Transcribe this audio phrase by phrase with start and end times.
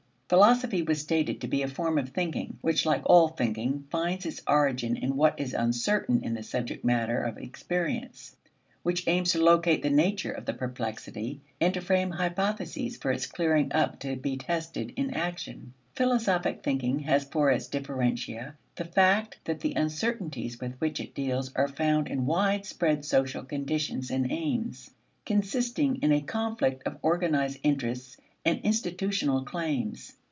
[0.31, 4.41] Philosophy was stated to be a form of thinking, which, like all thinking, finds its
[4.47, 8.33] origin in what is uncertain in the subject matter of experience,
[8.81, 13.25] which aims to locate the nature of the perplexity and to frame hypotheses for its
[13.25, 15.73] clearing up to be tested in action.
[15.95, 21.51] Philosophic thinking has for its differentia the fact that the uncertainties with which it deals
[21.57, 24.91] are found in widespread social conditions and aims,
[25.25, 28.15] consisting in a conflict of organized interests
[28.45, 30.15] and institutional claims.